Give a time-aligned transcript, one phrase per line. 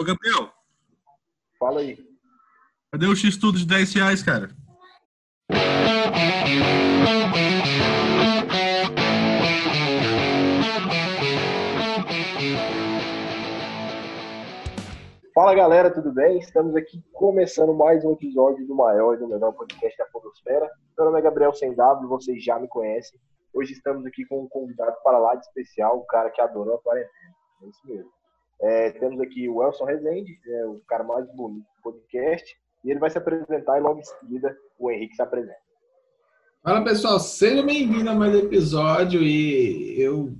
[0.00, 0.50] Ô, Gabriel.
[1.58, 1.98] Fala aí.
[2.90, 4.48] Cadê o X-Tudo de 10 reais, cara?
[15.34, 16.38] Fala galera, tudo bem?
[16.38, 20.66] Estamos aqui começando mais um episódio do maior e do melhor podcast da Podosfera.
[20.96, 23.20] Meu nome é Gabriel Sem W, vocês já me conhecem.
[23.52, 26.80] Hoje estamos aqui com um convidado para lá de especial, um cara que adorou a
[26.80, 27.34] quarentena.
[27.62, 28.19] É isso mesmo.
[28.62, 33.00] É, temos aqui o Elson Rezende, é o cara mais bonito do podcast, e ele
[33.00, 35.56] vai se apresentar e logo em seguida o Henrique se apresenta.
[36.62, 40.36] Fala pessoal, seja bem-vindo a mais um episódio e eu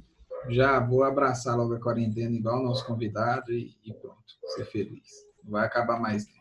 [0.51, 4.23] já vou abraçar logo a quarentena igual o nosso convidado e, e pronto,
[4.55, 5.09] ser feliz.
[5.43, 6.41] Não vai acabar mais tempo.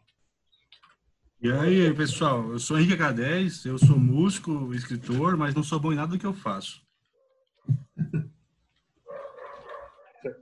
[1.41, 5.93] E aí, pessoal, eu sou Henrique H10, eu sou músico, escritor, mas não sou bom
[5.93, 6.85] em nada do que eu faço.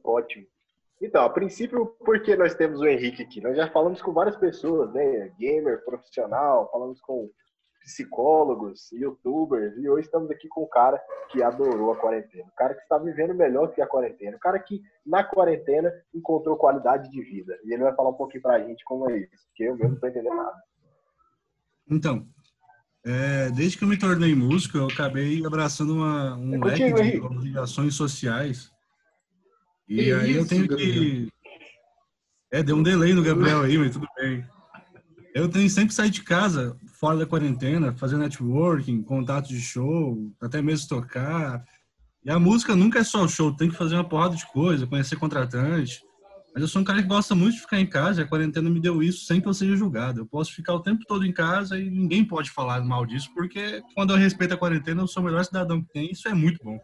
[0.04, 0.48] Ótimo.
[1.02, 3.40] Então, a princípio, por que nós temos o Henrique aqui?
[3.40, 5.32] Nós já falamos com várias pessoas, né?
[5.40, 7.30] Gamer, profissional, falamos com
[7.82, 12.46] psicólogos, youtubers, e hoje estamos aqui com um cara que adorou a quarentena.
[12.50, 14.36] O cara que está vivendo melhor que a quarentena.
[14.36, 17.58] O cara que, na quarentena, encontrou qualidade de vida.
[17.64, 19.96] E ele vai falar um pouquinho pra gente como é isso, porque eu mesmo não
[19.96, 20.64] estou entendendo nada.
[21.90, 22.28] Então,
[23.06, 27.30] é, desde que eu me tornei músico, eu acabei abraçando uma, um É leque contigo,
[27.30, 28.70] de obrigações sociais.
[29.88, 31.28] E Que aí eu isso, tenho que.
[32.52, 34.44] É, deu um delay no Gabriel aí, mas tudo bem.
[35.34, 40.34] Eu tenho sempre que sair de casa, fora da quarentena, fazer networking, contato de show,
[40.42, 41.64] até mesmo tocar.
[42.26, 44.88] E a música nunca é só o show, tem que fazer uma porrada de coisa,
[44.88, 46.02] conhecer contratante.
[46.54, 48.68] Mas eu sou um cara que gosta muito de ficar em casa, e a quarentena
[48.68, 50.22] me deu isso sem que eu seja julgado.
[50.22, 53.84] Eu posso ficar o tempo todo em casa e ninguém pode falar mal disso, porque
[53.94, 56.58] quando eu respeito a quarentena, eu sou o melhor cidadão que tem, isso é muito
[56.64, 56.80] bom.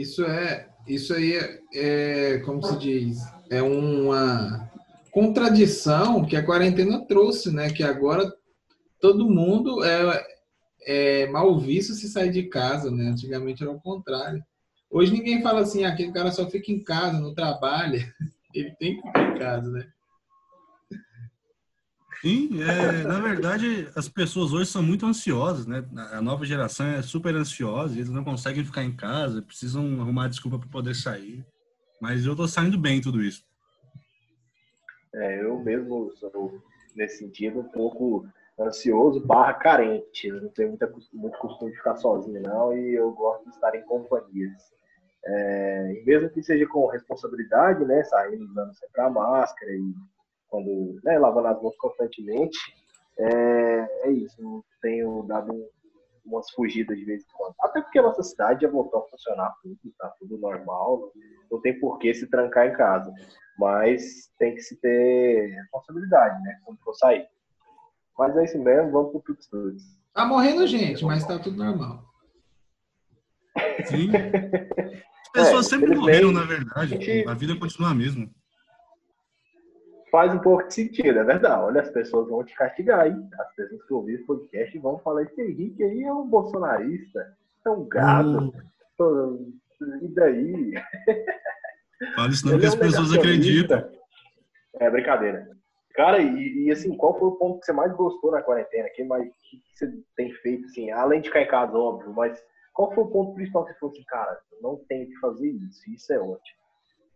[0.00, 3.18] Isso é, isso aí é, é, como se diz,
[3.50, 4.70] é uma
[5.10, 7.70] contradição que a quarentena trouxe, né?
[7.70, 8.30] Que agora
[9.00, 10.26] todo mundo é,
[10.86, 13.08] é mal visto se sair de casa, né?
[13.08, 14.44] Antigamente era o contrário.
[14.90, 18.06] Hoje ninguém fala assim, ah, aquele cara só fica em casa, não trabalha.
[18.54, 19.86] Ele tem que ficar em casa, né?
[22.20, 25.84] Sim, é, na verdade, as pessoas hoje são muito ansiosas, né?
[26.12, 30.58] A nova geração é super ansiosa, eles não conseguem ficar em casa, precisam arrumar desculpa
[30.58, 31.44] para poder sair.
[32.00, 33.44] Mas eu tô saindo bem em tudo isso.
[35.14, 36.60] É, eu mesmo sou,
[36.94, 38.26] nesse sentido, um pouco
[38.58, 40.28] ansioso barra carente.
[40.28, 43.74] Eu não tenho muita, muito costume de ficar sozinho, não, e eu gosto de estar
[43.74, 44.74] em companhias.
[45.24, 49.94] É, mesmo que seja com responsabilidade, né, saindo usando sempre a máscara e
[50.48, 52.58] quando, né, lavando as mãos constantemente,
[53.18, 54.40] é, é isso.
[54.40, 55.68] Eu tenho dado um-
[56.24, 57.54] umas fugidas de vez em quando.
[57.60, 61.12] Até porque a nossa cidade já voltou a funcionar tudo, tá tudo normal,
[61.50, 63.12] não tem por que se trancar em casa.
[63.58, 67.26] Mas tem que se ter responsabilidade, né, quando for sair.
[68.18, 69.82] Mas é isso mesmo, vamos pro Pix Studios.
[70.12, 72.02] Tá morrendo gente, mas tá tudo normal.
[73.86, 74.10] Sim.
[75.36, 77.24] As pessoas É, sempre morreram, na verdade.
[77.28, 78.28] A vida continua a mesma.
[80.10, 81.60] Faz um pouco de sentido, é verdade.
[81.62, 83.28] Olha, as pessoas vão te castigar, hein?
[83.38, 87.70] As pessoas que ouviram esse podcast vão falar: esse Henrique aí é um bolsonarista, é
[87.70, 88.52] um gado.
[88.96, 89.38] Pô,
[90.00, 90.74] E daí?
[92.14, 93.76] Fala isso não Ele que é as um pessoas negacionista.
[93.76, 93.90] acreditam.
[94.78, 95.56] É brincadeira.
[95.94, 98.86] Cara, e, e, assim, qual foi o ponto que você mais gostou na quarentena?
[98.90, 102.38] Que mais que você tem feito, assim, além de ficar em casa, óbvio, mas
[102.74, 105.90] qual foi o ponto principal que você falou assim, cara, não tenho que fazer isso,
[105.90, 106.58] isso é ótimo.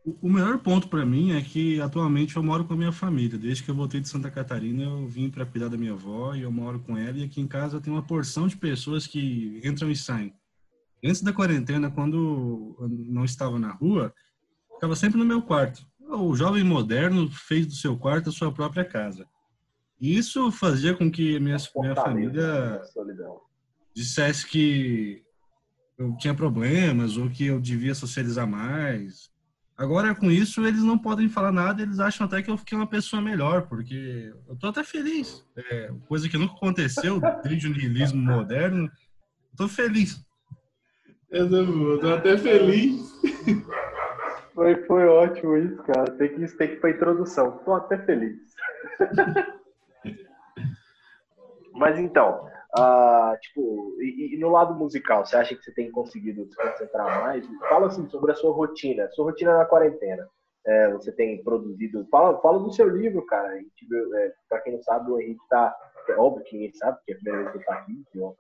[0.05, 3.39] O- melhor ponto para mim é que atualmente eu moro com a minha família.
[3.39, 6.43] Desde que eu voltei de Santa Catarina, eu vim para cuidar da minha avó e
[6.43, 7.19] eu moro com ela.
[7.19, 10.35] E aqui em casa tem uma porção de pessoas que entram e saem.
[11.05, 14.13] Antes da quarentena, quando eu não estava na rua,
[14.75, 15.87] ficava sempre no meu quarto.
[16.01, 19.27] O jovem moderno fez do seu quarto a sua própria casa.
[20.01, 23.41] E isso fazia com que minha, minha família né, solidão.
[23.95, 25.23] dissesse que
[25.99, 29.31] eu tinha problemas ou que eu devia socializar mais.
[29.81, 32.87] Agora, com isso, eles não podem falar nada, eles acham até que eu fiquei uma
[32.87, 35.43] pessoa melhor, porque eu tô até feliz.
[35.57, 38.85] É, coisa que nunca aconteceu desde o niilismo moderno.
[38.85, 40.23] Eu tô feliz.
[41.31, 43.11] Eu tô, tô até feliz.
[44.55, 46.11] Foi, foi ótimo isso, cara.
[46.11, 47.53] Tem que, isso tem que ir pra introdução.
[47.65, 48.37] Tô até feliz.
[51.73, 52.47] Mas então,
[52.77, 57.23] ah, tipo, e, e no lado musical, você acha que você tem conseguido se concentrar
[57.23, 57.45] mais?
[57.69, 60.29] Fala assim sobre a sua rotina, sua rotina na quarentena.
[60.67, 62.07] É, você tem produzido.
[62.11, 63.59] Fala, fala do seu livro, cara.
[63.59, 65.75] É, pra quem não sabe, o Henrique tá.
[66.09, 68.05] É óbvio que ninguém sabe, porque é a primeira vez que ele tá aqui.
[68.21, 68.33] ó.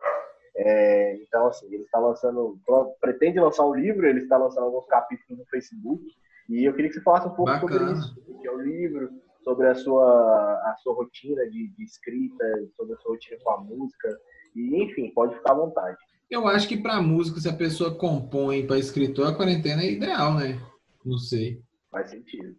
[0.56, 2.58] É, então, assim, ele está lançando.
[3.00, 6.04] Pretende lançar um livro, ele está lançando alguns capítulos no Facebook.
[6.48, 7.72] E eu queria que você falasse um pouco Bacana.
[7.72, 9.10] sobre isso, que é o livro,
[9.42, 12.44] sobre a sua, a sua rotina de, de escrita,
[12.76, 14.08] sobre a sua rotina com a música.
[14.54, 15.96] E, enfim, pode ficar à vontade.
[16.30, 20.34] Eu acho que para música, se a pessoa compõe para escritor, a quarentena é ideal,
[20.34, 20.60] né?
[21.04, 21.60] Não sei.
[21.90, 22.56] Faz sentido.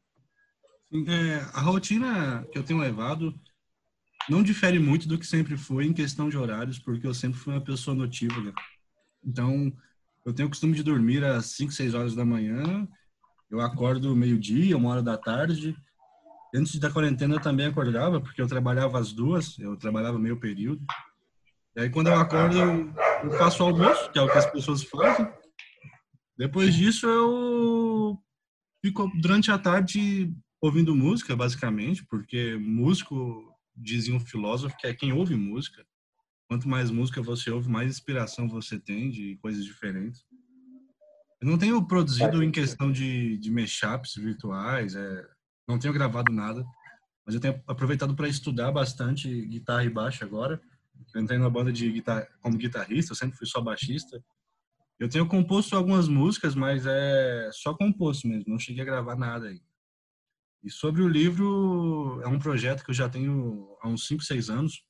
[1.08, 3.34] É, a rotina que eu tenho levado
[4.30, 7.54] não difere muito do que sempre foi em questão de horários, porque eu sempre fui
[7.54, 8.54] uma pessoa notívaga.
[9.24, 9.72] Então,
[10.26, 12.88] eu tenho o costume de dormir às 5, 6 horas da manhã,
[13.50, 15.76] eu acordo meio-dia, uma hora da tarde.
[16.54, 20.86] Antes da quarentena eu também acordava, porque eu trabalhava às duas, eu trabalhava meio período.
[21.76, 22.94] E aí, quando eu acordo, eu,
[23.24, 25.26] eu faço o almoço, que é o que as pessoas fazem.
[26.38, 28.22] Depois disso, eu
[28.84, 35.14] fico durante a tarde ouvindo música, basicamente, porque músico, dizia um filósofo, que é quem
[35.14, 35.86] ouve música.
[36.50, 40.26] Quanto mais música você ouve, mais inspiração você tem de coisas diferentes.
[41.42, 45.28] Eu não tenho produzido em questão de, de mashups virtuais, é,
[45.72, 46.66] não tenho gravado nada,
[47.26, 50.62] mas eu tenho aproveitado para estudar bastante guitarra e baixo agora.
[51.14, 54.24] Eu entrei numa banda de guitarra, como guitarrista, eu sempre fui só baixista.
[55.00, 59.48] Eu tenho composto algumas músicas, mas é só composto mesmo, não cheguei a gravar nada
[59.48, 59.62] aí.
[60.64, 64.50] E sobre o livro, é um projeto que eu já tenho há uns 5, 6
[64.50, 64.84] anos,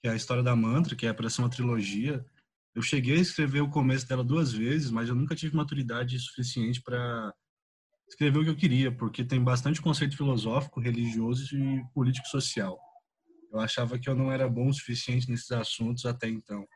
[0.00, 2.26] que é a história da mantra, que é para ser uma trilogia.
[2.74, 6.82] Eu cheguei a escrever o começo dela duas vezes, mas eu nunca tive maturidade suficiente
[6.82, 7.32] para
[8.12, 12.78] escrever o que eu queria, porque tem bastante conceito filosófico, religioso e político-social.
[13.50, 16.66] Eu achava que eu não era bom o suficiente nesses assuntos até então.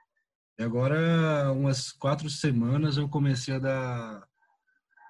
[0.59, 4.27] E agora, umas quatro semanas, eu comecei a dar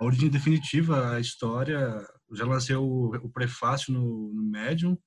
[0.00, 4.99] a origem definitiva à história, já lancei o, o prefácio no, no Medium,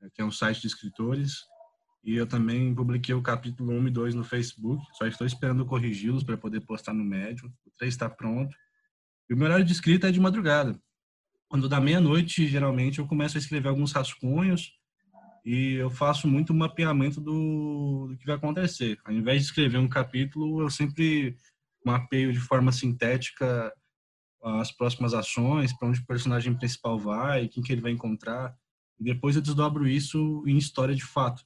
[0.00, 1.36] né, que é um site de escritores,
[2.02, 6.24] e eu também publiquei o capítulo 1 e 2 no Facebook, só estou esperando corrigi-los
[6.24, 7.48] para poder postar no Medium.
[7.64, 8.56] O 3 está pronto.
[9.28, 10.80] E o meu horário de escrita é de madrugada.
[11.48, 14.72] Quando dá meia-noite, geralmente, eu começo a escrever alguns rascunhos
[15.44, 18.98] e eu faço muito mapeamento do, do que vai acontecer.
[19.04, 21.36] Ao invés de escrever um capítulo, eu sempre
[21.84, 23.72] mapeio de forma sintética
[24.42, 28.54] as próximas ações, para onde o personagem principal vai, quem que ele vai encontrar.
[28.98, 31.42] E depois eu desdobro isso em história de fato.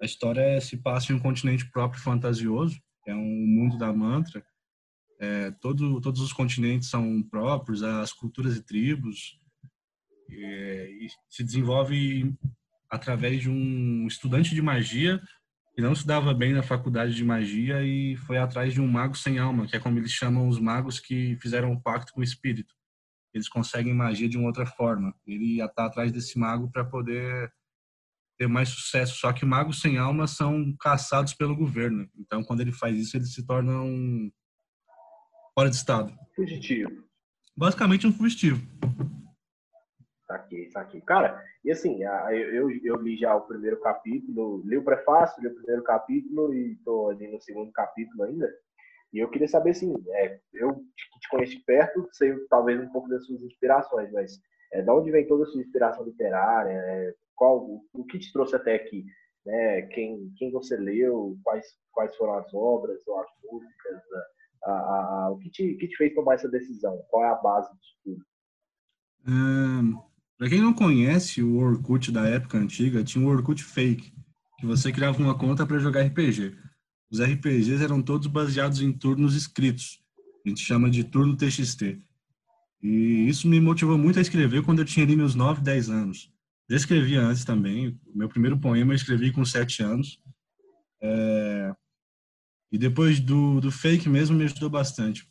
[0.00, 4.44] A história se passa em um continente próprio fantasioso, é um mundo da mantra.
[5.22, 9.38] É, todo, todos os continentes são próprios, as culturas e tribos.
[10.28, 12.34] E, e se desenvolve
[12.90, 15.22] através de um estudante de magia
[15.74, 19.16] que não se dava bem na faculdade de magia e foi atrás de um mago
[19.16, 22.24] sem alma, que é como eles chamam os magos que fizeram um pacto com o
[22.24, 22.74] espírito.
[23.32, 25.14] Eles conseguem magia de uma outra forma.
[25.24, 27.50] Ele ia estar atrás desse mago para poder
[28.36, 29.16] ter mais sucesso.
[29.18, 32.10] Só que magos sem alma são caçados pelo governo.
[32.18, 33.88] Então, quando ele faz isso, eles se tornam
[35.54, 36.12] fora de estado.
[36.34, 36.90] Fugitivo.
[37.56, 38.60] Basicamente um fugitivo.
[40.26, 41.00] Saquei, saquei.
[41.02, 45.54] Cara, e assim, eu, eu li já o primeiro capítulo, li o prefácio, li o
[45.54, 48.50] primeiro capítulo e tô ali no segundo capítulo ainda.
[49.12, 50.74] E eu queria saber, assim, é, eu
[51.20, 54.40] te conheço de perto, sei talvez um pouco das suas inspirações, mas
[54.72, 56.72] é, de onde vem toda a sua inspiração literária?
[56.72, 59.04] É, qual, o que te trouxe até aqui?
[59.44, 59.82] Né?
[59.82, 61.36] Quem, quem você leu?
[61.44, 63.96] Quais, quais foram as obras ou as músicas?
[63.96, 64.26] A,
[64.64, 66.96] a, a, o que te, que te fez tomar essa decisão?
[67.08, 68.24] Qual é a base disso tudo?
[69.26, 69.98] Hum,
[70.38, 74.12] para quem não conhece o Orkut da época antiga, tinha um Orkut fake,
[74.58, 76.56] que você criava uma conta para jogar RPG.
[77.10, 80.02] Os RPGs eram todos baseados em turnos escritos.
[80.44, 82.02] A gente chama de turno TXT.
[82.82, 86.32] E isso me motivou muito a escrever quando eu tinha ali meus 9, 10 anos.
[86.68, 88.00] Já escrevia antes também.
[88.06, 90.20] O meu primeiro poema eu escrevi com 7 anos.
[91.00, 91.72] É...
[92.72, 95.30] E depois do, do fake mesmo me ajudou bastante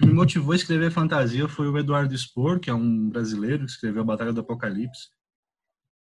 [0.00, 3.72] que me motivou a escrever fantasia foi o Eduardo Spor, que é um brasileiro que
[3.72, 5.10] escreveu a Batalha do Apocalipse.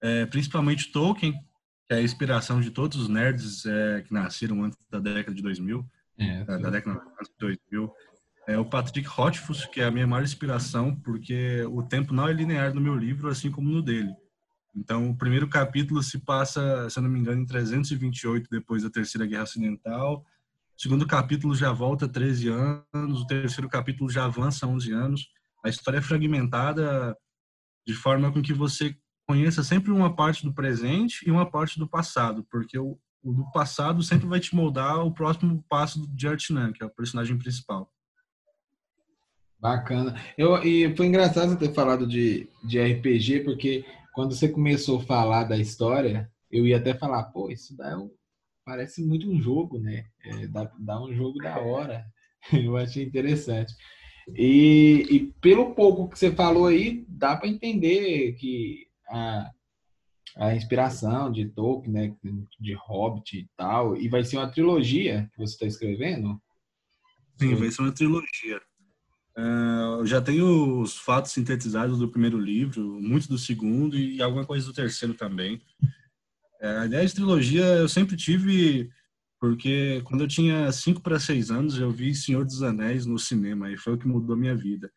[0.01, 4.79] É, principalmente Tolkien, que é a inspiração de todos os nerds é, que nasceram antes
[4.89, 5.85] da década de 2000.
[6.17, 7.93] É, da, da década de 2000.
[8.47, 12.33] É o Patrick Rothfuss, que é a minha maior inspiração, porque o tempo não é
[12.33, 14.15] linear no meu livro, assim como no dele.
[14.79, 18.91] Então, o primeiro capítulo se passa, se eu não me engano, em 328 depois da
[18.91, 20.25] Terceira Guerra Ocidental,
[20.77, 25.29] o segundo capítulo já volta 13 anos, o terceiro capítulo já avança 11 anos.
[25.65, 27.17] A história é fragmentada
[27.85, 31.89] de forma com que você conheça sempre uma parte do presente e uma parte do
[31.89, 36.73] passado, porque o, o do passado sempre vai te moldar o próximo passo de Artinan,
[36.73, 37.93] que é o personagem principal.
[39.59, 40.15] Bacana.
[40.37, 43.85] Eu, e foi engraçado ter falado de, de RPG, porque
[44.19, 48.11] quando você começou a falar da história, eu ia até falar, pô, isso é um
[48.65, 50.07] parece muito um jogo, né?
[50.25, 52.05] É, dá, dá um jogo da hora.
[52.53, 53.73] Eu achei interessante.
[54.35, 59.53] E, e pelo pouco que você falou aí, dá para entender que a,
[60.37, 62.17] a inspiração de Tolkien, né,
[62.59, 66.43] de Hobbit e tal, e vai ser uma trilogia que você está escrevendo?
[67.37, 68.61] Sim, vai ser uma trilogia.
[69.38, 74.45] Uh, eu já tenho os fatos sintetizados do primeiro livro, muitos do segundo e alguma
[74.45, 75.62] coisa do terceiro também.
[76.61, 78.90] Uh, a ideia de trilogia eu sempre tive
[79.40, 83.71] porque quando eu tinha 5 para 6 anos eu vi Senhor dos Anéis no cinema
[83.71, 84.90] e foi o que mudou a minha vida.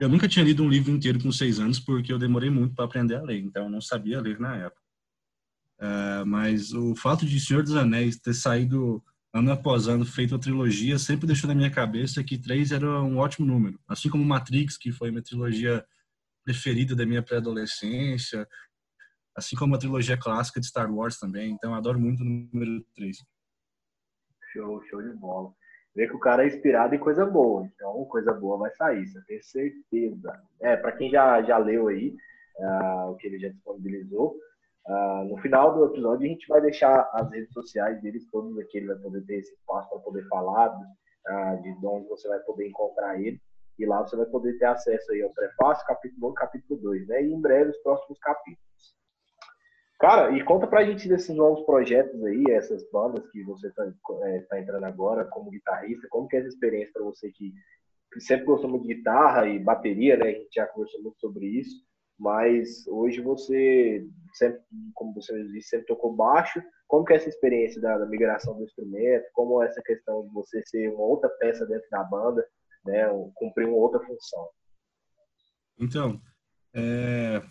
[0.00, 2.86] Eu nunca tinha lido um livro inteiro com 6 anos porque eu demorei muito para
[2.86, 4.80] aprender a ler, então eu não sabia ler na época.
[5.78, 10.38] Uh, mas o fato de Senhor dos Anéis ter saído ano após ano, feito a
[10.38, 13.80] trilogia, sempre deixou na minha cabeça que três era um ótimo número.
[13.88, 15.84] Assim como Matrix, que foi minha trilogia
[16.44, 18.46] preferida da minha pré-adolescência,
[19.34, 21.52] assim como a trilogia clássica de Star Wars também.
[21.52, 23.16] Então, adoro muito o número 3.
[24.52, 25.52] Show, show de bola.
[25.94, 29.22] Vê que o cara é inspirado em coisa boa, então coisa boa vai sair, você
[29.26, 30.42] tem certeza.
[30.60, 32.14] É, para quem já, já leu aí
[32.58, 34.34] uh, o que ele já disponibilizou,
[34.86, 38.78] Uh, no final do episódio, a gente vai deixar as redes sociais deles todos aqui.
[38.78, 42.68] Ele vai poder ter esse espaço para poder falar uh, de onde você vai poder
[42.68, 43.40] encontrar ele.
[43.78, 47.22] E lá você vai poder ter acesso aí ao prefácio, capítulo 1 capítulo 2, né?
[47.22, 48.62] E em breve os próximos capítulos.
[49.98, 53.86] Cara, e conta pra gente desses novos projetos aí, essas bandas que você está
[54.24, 56.08] é, tá entrando agora como guitarrista.
[56.10, 57.52] Como que é essa experiência para você que
[58.18, 60.26] sempre gostou muito de guitarra e bateria, né?
[60.26, 61.76] A gente já conversou muito sobre isso
[62.18, 64.60] mas hoje você sempre,
[64.94, 66.62] como você disse, sempre tocou baixo.
[66.88, 69.24] Como que é essa experiência da, da, migração do instrumento?
[69.32, 72.46] Como é essa questão de você ser uma outra peça dentro da banda,
[72.84, 74.48] né, cumprir uma outra função?
[75.78, 76.20] Então,
[76.74, 77.42] é...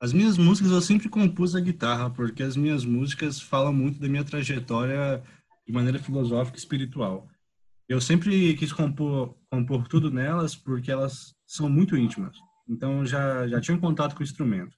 [0.00, 4.08] as minhas músicas eu sempre compus a guitarra, porque as minhas músicas falam muito da
[4.08, 5.22] minha trajetória
[5.66, 7.28] de maneira filosófica e espiritual.
[7.88, 12.36] Eu sempre quis compor, compor tudo nelas porque elas são muito íntimas.
[12.68, 14.76] Então já já tinha um contato com o instrumento.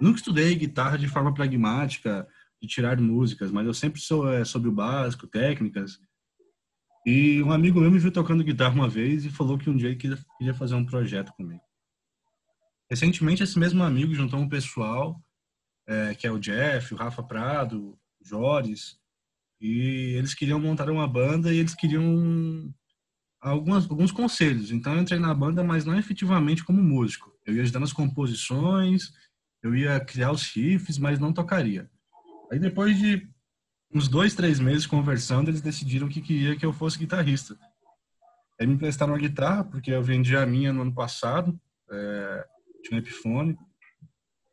[0.00, 2.26] Nunca estudei guitarra de forma pragmática,
[2.60, 5.98] de tirar músicas, mas eu sempre sou é, sobre o básico, técnicas.
[7.04, 9.88] E um amigo meu me viu tocando guitarra uma vez e falou que um dia
[9.88, 11.62] ele queria, fazer um projeto comigo.
[12.90, 15.20] Recentemente, esse mesmo amigo juntou um pessoal,
[15.86, 18.98] é, que é o Jeff, o Rafa Prado, o Joris,
[19.60, 22.74] e eles queriam montar uma banda e eles queriam
[23.50, 24.70] algumas, alguns conselhos.
[24.70, 27.32] Então eu entrei na banda, mas não efetivamente como músico.
[27.44, 29.12] Eu ia ajudar nas composições,
[29.62, 31.88] eu ia criar os riffs, mas não tocaria.
[32.50, 33.28] Aí depois de
[33.92, 37.56] uns dois, três meses conversando, eles decidiram que queria que eu fosse guitarrista.
[38.60, 41.58] Aí me emprestaram uma guitarra, porque eu vendi a minha no ano passado,
[41.90, 42.46] é,
[42.82, 43.56] tinha um Epiphone.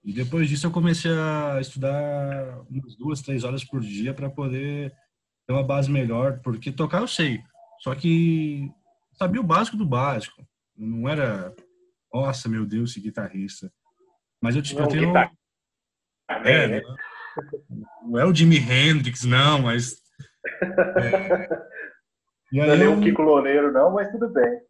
[0.04, 4.94] E depois disso eu comecei a estudar umas duas, três horas por dia para poder
[5.48, 7.42] ter uma base melhor, porque tocar eu sei.
[7.80, 8.70] Só que
[9.18, 10.46] sabia o básico do básico.
[10.76, 11.54] Não era,
[12.14, 13.72] nossa, meu Deus, esse guitarrista.
[14.42, 15.08] Mas eu, eu tenho.
[15.08, 15.32] Guitar...
[16.30, 16.82] É, né?
[18.04, 19.96] Não é o Jimi Hendrix, não, mas.
[20.74, 21.74] É...
[22.54, 24.62] E aí não é o Kiko Loureiro, não, mas tudo bem.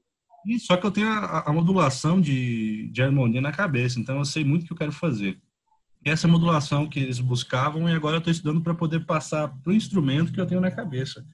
[0.45, 4.25] E só que eu tenho a, a, modulação de, de harmonia na cabeça, então eu
[4.25, 5.38] sei muito o que eu quero fazer.
[6.05, 9.71] E essa modulação que eles buscavam, e agora eu estou estudando para poder passar para
[9.71, 11.25] o instrumento que eu tenho na cabeça.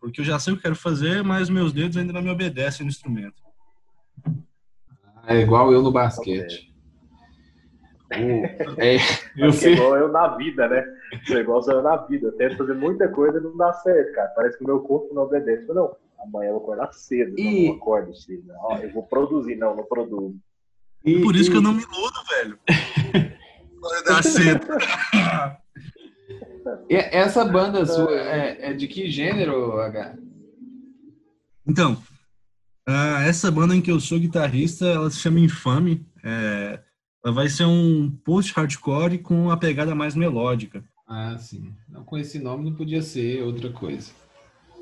[0.00, 2.84] Porque eu já sei o que quero fazer, mas meus dedos ainda não me obedecem
[2.84, 3.42] no instrumento.
[5.26, 6.74] É igual eu no basquete.
[8.10, 8.96] É,
[9.36, 9.74] eu sei.
[9.74, 10.84] É igual eu na vida, né?
[11.30, 12.28] É igual eu na vida.
[12.28, 14.28] Eu tento fazer muita coisa e não dá certo, cara.
[14.34, 15.66] Parece que o meu corpo não obedece.
[15.68, 17.38] Mas não, amanhã eu vou acordar cedo.
[17.38, 17.68] E...
[17.68, 18.46] Não, acordo cedo.
[18.46, 20.36] Não, eu vou produzir, não, não produzo.
[21.04, 21.52] E, Por isso e...
[21.52, 22.58] que eu não me iludo, velho.
[23.78, 24.66] Acordar cedo.
[26.88, 30.16] E essa banda sua é, é, de que gênero, H?
[31.66, 31.94] Então,
[32.88, 36.06] uh, essa banda em que eu sou guitarrista, ela se chama Infame.
[36.24, 36.80] É,
[37.24, 40.84] ela vai ser um post-hardcore com uma pegada mais melódica.
[41.06, 41.74] Ah, sim.
[41.88, 44.12] Não, com esse nome não podia ser outra coisa.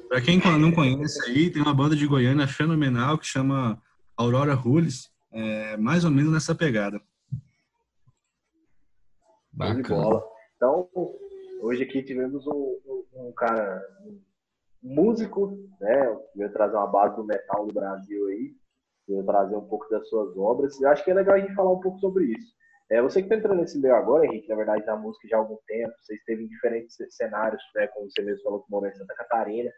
[0.08, 3.80] Para quem não conhece aí, tem uma banda de Goiânia fenomenal que chama
[4.16, 7.00] Aurora Rules, é, mais ou menos nessa pegada.
[9.52, 10.22] Bacana.
[10.56, 10.88] Então,
[11.60, 14.20] Hoje aqui tivemos um, um, um cara, um
[14.82, 16.16] músico, né?
[16.34, 18.52] Veio trazer uma base do metal no Brasil aí,
[19.08, 20.80] veio trazer um pouco das suas obras.
[20.80, 22.56] Eu acho que é legal a gente falar um pouco sobre isso.
[22.90, 25.40] É, você que está entrando nesse meio agora, Henrique, na verdade, na música já há
[25.40, 28.94] algum tempo, você esteve em diferentes cenários, né, como você mesmo falou, que morou em
[28.94, 29.70] Santa Catarina.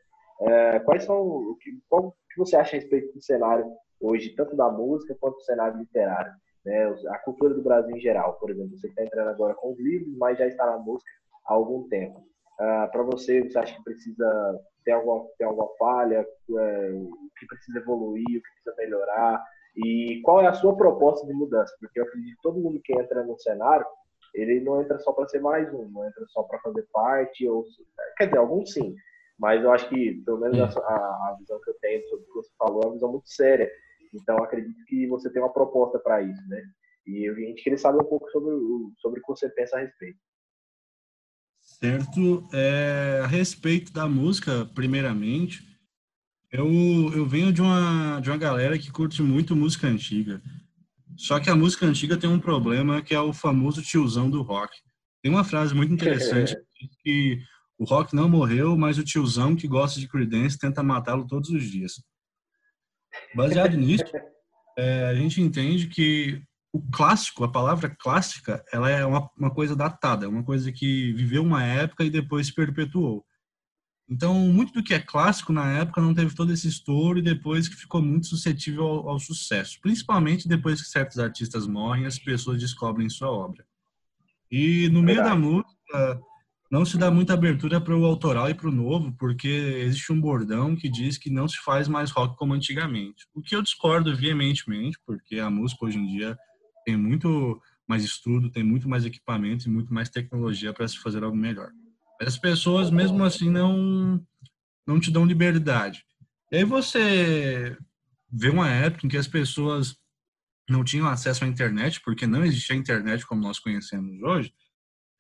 [0.43, 3.67] É, quais são, o que, qual que você acha a respeito do cenário
[4.01, 6.33] hoje, tanto da música quanto do cenário literário?
[6.65, 9.73] Né, a cultura do Brasil em geral, por exemplo, você que está entrando agora com
[9.73, 11.11] os livros, mas já está na música
[11.51, 12.21] há algum tempo.
[12.61, 16.25] Uh, para você, você acha que precisa ter alguma, ter alguma falha,
[16.59, 19.45] é, o que precisa evoluir, o que precisa melhorar?
[19.77, 21.75] E qual é a sua proposta de mudança?
[21.81, 23.87] Porque eu acredito que todo mundo que entra no cenário,
[24.35, 27.65] ele não entra só para ser mais um, não entra só para fazer parte, ou
[28.17, 28.95] quer dizer, alguns sim,
[29.39, 32.35] mas eu acho que, pelo menos a, a, visão que eu tenho sobre o que
[32.35, 33.71] você falou é uma visão muito séria.
[34.15, 36.63] Então, acredito que você tem uma proposta para isso, né?
[37.07, 38.55] E a gente queria saber um pouco sobre,
[38.99, 40.19] sobre o que você pensa a respeito.
[41.83, 42.47] Certo.
[42.53, 45.67] É, a respeito da música, primeiramente,
[46.53, 46.67] eu,
[47.15, 50.43] eu venho de uma, de uma galera que curte muito música antiga.
[51.17, 54.75] Só que a música antiga tem um problema que é o famoso tiozão do rock.
[55.23, 56.55] Tem uma frase muito interessante
[57.03, 57.41] que
[57.79, 61.65] o rock não morreu, mas o tiozão que gosta de Creedence tenta matá-lo todos os
[61.65, 62.03] dias.
[63.35, 64.05] Baseado nisso,
[64.77, 66.43] é, a gente entende que
[66.73, 71.43] o clássico, a palavra clássica, ela é uma, uma coisa datada, uma coisa que viveu
[71.43, 73.25] uma época e depois se perpetuou.
[74.09, 77.69] Então, muito do que é clássico na época não teve todo esse estouro e depois
[77.69, 79.79] que ficou muito suscetível ao, ao sucesso.
[79.81, 83.65] Principalmente depois que certos artistas morrem, as pessoas descobrem sua obra.
[84.51, 86.21] E no meio da música,
[86.71, 90.21] não se dá muita abertura para o autoral e para o novo, porque existe um
[90.21, 93.27] bordão que diz que não se faz mais rock como antigamente.
[93.33, 96.37] O que eu discordo veementemente, porque a música hoje em dia
[96.85, 101.25] tem muito mais estudo, tem muito mais equipamento e muito mais tecnologia para se fazer
[101.25, 101.71] algo melhor.
[102.19, 104.25] Mas as pessoas, mesmo assim, não,
[104.87, 106.05] não te dão liberdade.
[106.53, 107.77] E aí você
[108.31, 109.97] vê uma época em que as pessoas
[110.69, 114.53] não tinham acesso à internet, porque não existia internet como nós conhecemos hoje,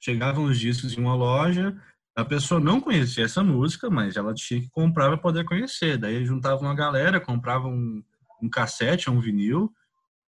[0.01, 1.77] chegavam os discos em uma loja,
[2.17, 5.99] a pessoa não conhecia essa música, mas ela tinha que comprar para poder conhecer.
[5.99, 8.03] Daí juntava uma galera, comprava um,
[8.43, 9.73] um cassete, um vinil,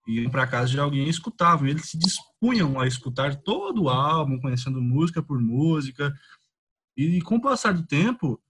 [0.06, 1.68] iam para casa de alguém e escutavam.
[1.68, 6.12] Eles se dispunham a escutar todo o álbum, conhecendo música por música.
[6.96, 8.40] E com o passar do tempo,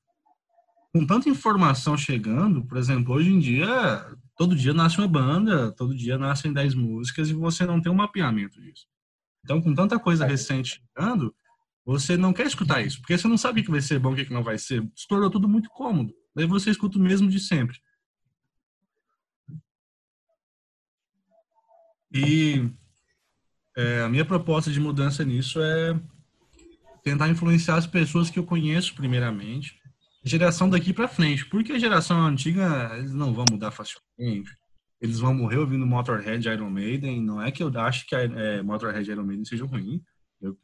[0.92, 4.04] com tanta informação chegando, por exemplo, hoje em dia,
[4.36, 7.96] todo dia nasce uma banda, todo dia nascem 10 músicas e você não tem um
[7.96, 8.86] mapeamento disso.
[9.44, 11.34] Então, com tanta coisa recente chegando,
[11.84, 14.16] você não quer escutar isso, porque você não sabe o que vai ser bom, o
[14.16, 14.82] que não vai ser.
[14.94, 16.12] Se tornou tudo muito cômodo.
[16.34, 17.78] Daí você escuta o mesmo de sempre.
[22.12, 22.68] E
[23.76, 25.98] é, a minha proposta de mudança nisso é
[27.02, 29.80] tentar influenciar as pessoas que eu conheço primeiramente,
[30.24, 34.52] geração daqui para frente, porque a geração antiga eles não vão mudar facilmente
[35.02, 37.20] eles vão morrer ouvindo Motorhead Iron Maiden.
[37.20, 40.00] Não é que eu acho que é, Motorhead Iron Maiden seja ruim.
[40.40, 40.56] Eu,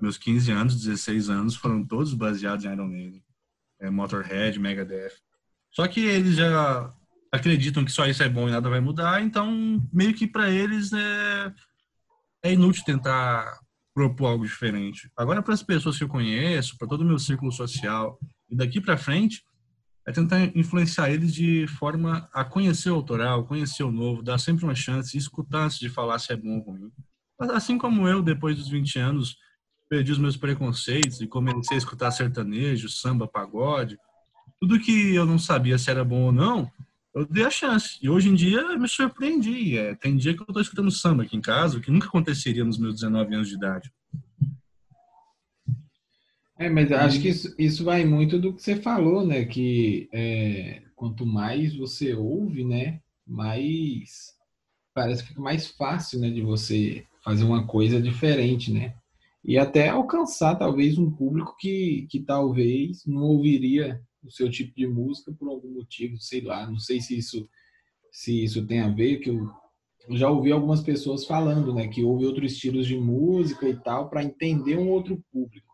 [0.00, 3.22] meus 15 anos, 16 anos foram todos baseados em Iron Maiden.
[3.78, 5.12] É, Motorhead, Megadeth.
[5.70, 6.90] Só que eles já
[7.32, 10.92] acreditam que só isso é bom e nada vai mudar, então meio que para eles
[10.92, 11.52] é,
[12.44, 13.58] é inútil tentar
[13.94, 15.10] propor algo diferente.
[15.16, 18.18] Agora, para as pessoas que eu conheço, para todo o meu círculo social,
[18.50, 19.42] e daqui para frente,
[20.06, 24.64] é tentar influenciar eles de forma a conhecer o autoral, conhecer o novo, dar sempre
[24.64, 26.90] uma chance, escutar antes de falar se é bom ou ruim.
[27.54, 29.36] Assim como eu, depois dos 20 anos,
[29.88, 33.98] perdi os meus preconceitos e comecei a escutar sertanejo, samba, pagode,
[34.60, 36.70] tudo que eu não sabia se era bom ou não,
[37.14, 37.98] eu dei a chance.
[38.02, 39.76] E hoje em dia me surpreendi.
[39.76, 42.64] É, tem dia que eu estou escutando samba aqui em casa, o que nunca aconteceria
[42.64, 43.92] nos meus 19 anos de idade.
[46.58, 49.44] É, mas acho que isso, isso vai muito do que você falou, né?
[49.44, 53.00] Que é, quanto mais você ouve, né?
[53.26, 54.32] Mais
[54.94, 56.30] parece que fica mais fácil, né?
[56.30, 58.94] De você fazer uma coisa diferente, né?
[59.44, 64.86] E até alcançar talvez um público que, que talvez não ouviria o seu tipo de
[64.86, 66.66] música por algum motivo, sei lá.
[66.66, 67.48] Não sei se isso
[68.12, 69.50] se isso tem a ver, que eu,
[70.10, 71.88] já ouvi algumas pessoas falando, né?
[71.88, 75.72] Que ouve outros estilos de música e tal para entender um outro público.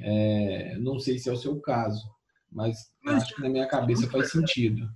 [0.00, 2.08] É, não sei se é o seu caso,
[2.50, 4.88] mas acho que na minha cabeça faz sentido.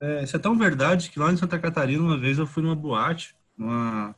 [0.00, 2.74] É, isso é tão verdade que lá em Santa Catarina, uma vez eu fui numa
[2.74, 4.14] boate, numa,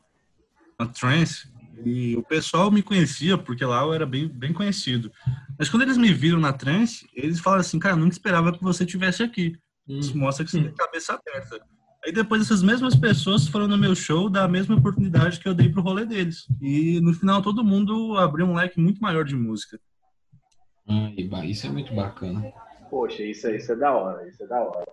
[0.78, 1.52] uma trance,
[1.84, 5.10] e o pessoal me conhecia, porque lá eu era bem, bem conhecido.
[5.58, 8.84] Mas quando eles me viram na trance, eles falaram assim, cara, nunca esperava que você
[8.84, 9.58] estivesse aqui.
[9.86, 10.20] Isso hum.
[10.20, 11.60] mostra que você tem cabeça aberta.
[12.04, 15.68] Aí depois essas mesmas pessoas foram no meu show da mesma oportunidade que eu dei
[15.68, 16.46] pro rolê deles.
[16.60, 19.78] E no final todo mundo abriu um leque muito maior de música.
[20.88, 21.10] Ah,
[21.44, 22.52] isso é muito bacana.
[22.88, 24.86] Poxa, isso, isso é da hora, isso é da hora.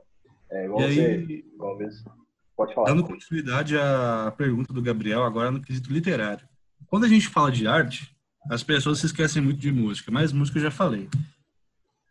[0.52, 2.12] É, igual e você, aí, igual mesmo.
[2.56, 2.90] Pode falar.
[2.90, 6.48] Dando continuidade à pergunta do Gabriel, agora no quesito literário.
[6.88, 8.16] Quando a gente fala de arte,
[8.50, 11.10] as pessoas se esquecem muito de música, mas música eu já falei.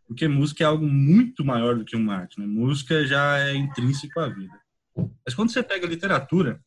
[0.07, 2.47] Porque música é algo muito maior do que uma arte, né?
[2.47, 4.53] Música já é intrínseco à vida.
[5.25, 6.61] Mas quando você pega literatura,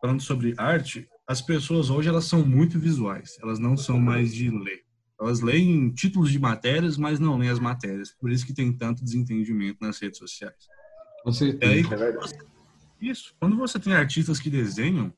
[0.00, 4.50] falando sobre arte, as pessoas hoje elas são muito visuais, elas não são mais de
[4.50, 4.82] ler.
[5.20, 8.10] Elas leem títulos de matérias, mas não leem as matérias.
[8.20, 10.54] Por isso que tem tanto desentendimento nas redes sociais.
[11.24, 11.72] Com certeza.
[11.72, 12.38] Aí, É verdade.
[13.00, 13.34] isso.
[13.40, 15.12] Quando você tem artistas que desenham,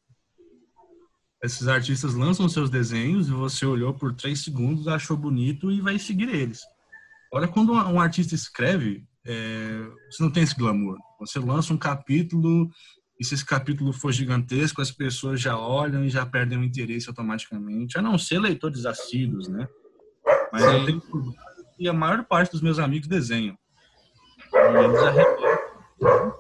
[1.42, 5.98] esses artistas lançam seus desenhos e você olhou por três segundos, achou bonito e vai
[5.98, 6.60] seguir eles.
[7.32, 10.98] Olha, quando um artista escreve, é, você não tem esse glamour.
[11.18, 12.68] Você lança um capítulo
[13.18, 17.08] e se esse capítulo for gigantesco, as pessoas já olham e já perdem o interesse
[17.08, 19.68] automaticamente, a não ser leitores assíduos, né?
[20.52, 21.02] Mas eu tenho
[21.78, 23.56] e a maior parte dos meus amigos desenham.
[24.52, 26.36] E eles arrebentam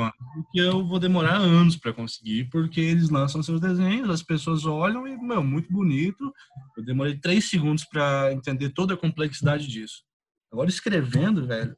[0.00, 4.64] fã, porque eu vou demorar anos para conseguir, porque eles lançam seus desenhos, as pessoas
[4.64, 6.32] olham e, meu, muito bonito.
[6.76, 10.02] Eu demorei três segundos para entender toda a complexidade disso.
[10.50, 11.76] Agora, escrevendo, velho,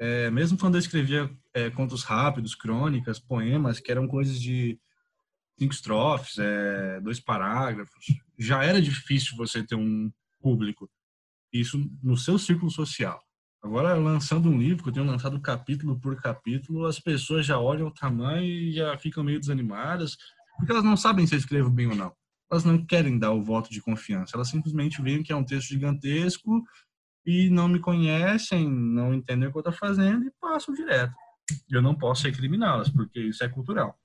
[0.00, 4.78] é, mesmo quando eu escrevia é, contos rápidos, crônicas, poemas, que eram coisas de
[5.56, 10.90] cinco estrofes, é, dois parágrafos, já era difícil você ter um público.
[11.52, 13.23] Isso no seu círculo social.
[13.64, 17.86] Agora, lançando um livro, que eu tenho lançado capítulo por capítulo, as pessoas já olham
[17.86, 20.18] o tamanho e já ficam meio desanimadas,
[20.58, 22.12] porque elas não sabem se eu escrevo bem ou não.
[22.52, 24.36] Elas não querem dar o voto de confiança.
[24.36, 26.62] Elas simplesmente veem que é um texto gigantesco
[27.24, 31.14] e não me conhecem, não entendem o que eu estou fazendo e passam direto.
[31.70, 33.98] Eu não posso recriminá-las, porque isso é cultural.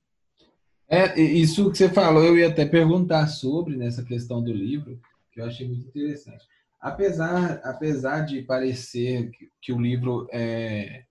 [0.87, 4.97] É, isso que você falou, eu ia até perguntar sobre nessa questão do livro,
[5.33, 6.47] que eu achei muito interessante.
[6.79, 11.03] Apesar, apesar de parecer que, que o livro é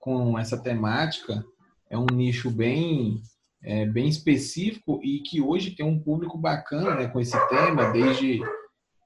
[0.00, 1.42] com essa temática
[1.88, 3.22] é um nicho bem
[3.62, 8.40] é, bem específico e que hoje tem um público bacana né, com esse tema, desde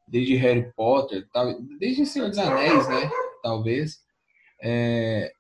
[0.09, 3.11] desde Harry Potter, tal, desde Senhor dos Anéis, né?
[3.43, 3.99] Talvez.
[4.63, 5.31] É,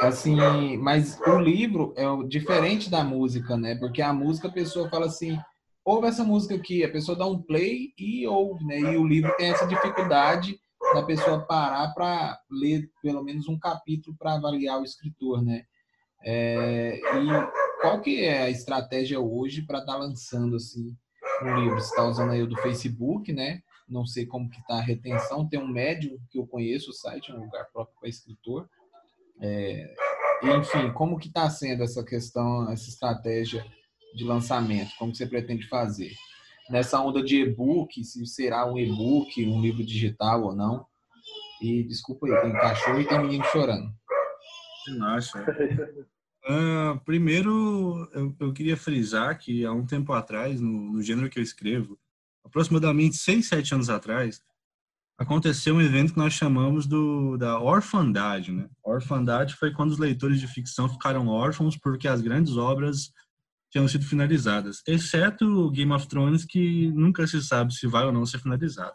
[0.00, 0.36] assim,
[0.76, 3.74] mas o livro é diferente da música, né?
[3.76, 5.38] Porque a música a pessoa fala assim,
[5.84, 8.78] ouve essa música aqui, a pessoa dá um play e ouve, né?
[8.78, 10.58] E o livro tem essa dificuldade
[10.94, 15.64] da pessoa parar para ler pelo menos um capítulo para avaliar o escritor, né?
[16.22, 20.96] É, e qual que é a estratégia hoje para estar lançando assim
[21.42, 21.80] um livro?
[21.80, 23.60] Você está usando aí o do Facebook, né?
[23.86, 25.46] Não sei como que está a retenção.
[25.46, 28.68] Tem um médium que eu conheço, o site, um lugar próprio para escritor.
[29.40, 29.94] É,
[30.42, 33.64] enfim, como que está sendo essa questão, essa estratégia
[34.14, 34.90] de lançamento?
[34.98, 36.12] Como você pretende fazer?
[36.70, 40.86] Nessa onda de e-book, se será um e-book, um livro digital ou não?
[41.60, 43.92] E desculpa aí, tem cachorro e tem menino chorando.
[44.98, 45.44] Nossa.
[46.46, 51.38] Ah, primeiro, eu, eu queria frisar que há um tempo atrás, no, no gênero que
[51.38, 51.98] eu escrevo,
[52.44, 54.42] aproximadamente 6, 7 anos atrás,
[55.16, 58.52] aconteceu um evento que nós chamamos do, da orfandade.
[58.52, 58.68] Né?
[58.82, 63.10] Orfandade foi quando os leitores de ficção ficaram órfãos porque as grandes obras
[63.74, 68.24] tinham sido finalizadas, exceto Game of Thrones, que nunca se sabe se vai ou não
[68.24, 68.94] ser finalizado.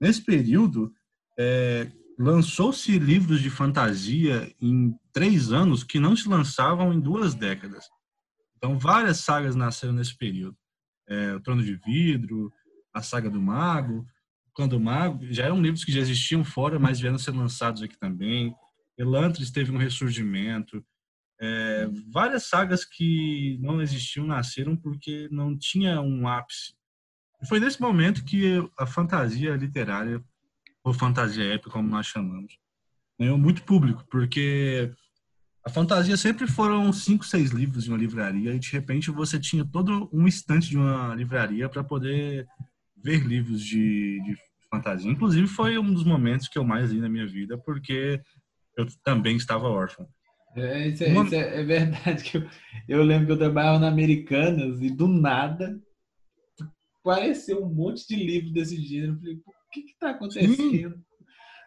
[0.00, 0.94] Nesse período,
[1.36, 7.84] é, lançou-se livros de fantasia em três anos que não se lançavam em duas décadas.
[8.56, 10.56] Então, várias sagas nasceram nesse período.
[11.08, 12.52] É, o Trono de Vidro,
[12.94, 14.06] a Saga do Mago,
[14.46, 17.82] o Clã do Mago, já eram livros que já existiam fora, mas vieram ser lançados
[17.82, 18.54] aqui também.
[18.96, 20.84] Elantris teve um ressurgimento.
[21.44, 26.72] É, várias sagas que não existiam nasceram porque não tinha um ápice.
[27.42, 30.22] E foi nesse momento que a fantasia literária
[30.84, 32.56] ou fantasia épica, como nós chamamos,
[33.18, 34.92] ganhou muito público, porque
[35.64, 39.64] a fantasia sempre foram cinco, seis livros em uma livraria e de repente você tinha
[39.64, 42.46] todo um estante de uma livraria para poder
[42.96, 44.36] ver livros de, de,
[44.70, 45.10] fantasia.
[45.10, 48.22] Inclusive foi um dos momentos que eu mais li na minha vida, porque
[48.76, 50.08] eu também estava órfão.
[50.54, 51.24] É, isso, é, Uma...
[51.24, 52.48] isso é, é, verdade que eu,
[52.88, 55.80] eu lembro que eu trabalhava na Americanas e do nada
[57.00, 59.14] apareceu um monte de livro desse gênero.
[59.14, 61.02] Eu falei, o que está acontecendo?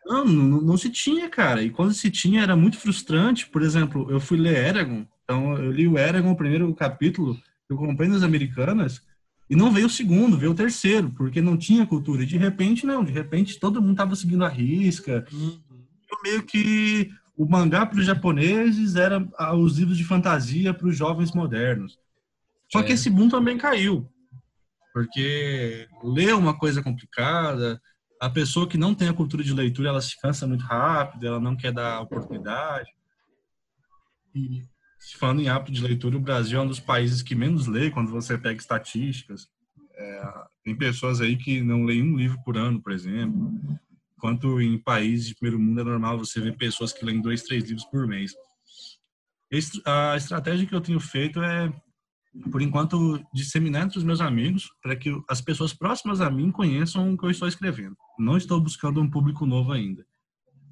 [0.06, 1.64] Não, não, não, se tinha, cara.
[1.64, 3.48] E quando se tinha era muito frustrante.
[3.50, 5.06] Por exemplo, eu fui ler Eragon.
[5.24, 9.02] Então, eu li o Eragon, o primeiro capítulo, eu comprei nas Americanas,
[9.50, 12.24] e não veio o segundo, veio o terceiro, porque não tinha cultura.
[12.24, 13.04] E de repente, não.
[13.04, 15.26] De repente, todo mundo tava seguindo a risca.
[15.32, 15.60] Uhum.
[16.24, 21.32] Meio que o mangá para os japoneses era os livros de fantasia para os jovens
[21.32, 22.00] modernos.
[22.72, 22.84] Só é.
[22.84, 24.10] que esse boom também caiu.
[24.94, 27.82] Porque ler é uma coisa complicada,
[28.22, 31.40] a pessoa que não tem a cultura de leitura, ela se cansa muito rápido, ela
[31.40, 32.90] não quer dar oportunidade.
[34.34, 34.64] E
[35.18, 38.10] falando em hábito de leitura, o Brasil é um dos países que menos lê quando
[38.10, 39.48] você pega estatísticas.
[39.98, 43.52] É, tem pessoas aí que não leem um livro por ano, por exemplo.
[44.18, 47.64] Enquanto em países de primeiro mundo é normal você ver pessoas que leem dois, três
[47.64, 48.34] livros por mês.
[49.86, 51.72] A estratégia que eu tenho feito é
[52.52, 57.14] por enquanto, disseminar entre os meus amigos para que as pessoas próximas a mim conheçam
[57.14, 57.96] o que eu estou escrevendo.
[58.20, 60.06] Não estou buscando um público novo ainda.